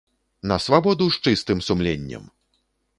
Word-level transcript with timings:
На 0.51 0.57
свабоду 0.67 1.09
з 1.17 1.21
чыстым 1.29 1.65
сумленнем! 1.69 2.23